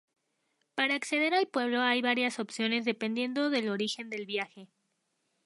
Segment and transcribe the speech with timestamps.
[0.73, 4.67] Para acceder al pueblo hay varias opciones dependiendo del origen del viaje.